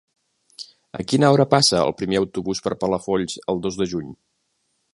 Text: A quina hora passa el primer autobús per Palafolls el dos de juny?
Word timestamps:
A 0.99 1.03
quina 1.11 1.29
hora 1.33 1.45
passa 1.51 1.83
el 1.89 1.93
primer 1.99 2.19
autobús 2.21 2.63
per 2.69 2.73
Palafolls 2.85 3.37
el 3.55 3.61
dos 3.67 3.79
de 3.83 3.89
juny? 3.93 4.09